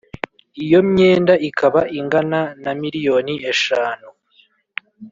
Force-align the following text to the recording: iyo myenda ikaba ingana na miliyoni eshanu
iyo 0.63 0.79
myenda 0.89 1.33
ikaba 1.49 1.81
ingana 1.99 2.41
na 2.63 2.71
miliyoni 2.81 3.33
eshanu 3.51 4.09